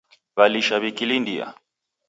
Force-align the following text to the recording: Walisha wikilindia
Walisha 0.35 0.77
wikilindia 0.77 1.53